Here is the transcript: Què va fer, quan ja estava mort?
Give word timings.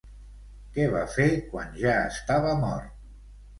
Què 0.77 0.87
va 0.95 1.03
fer, 1.17 1.27
quan 1.53 1.77
ja 1.83 1.93
estava 2.15 2.57
mort? 2.67 2.93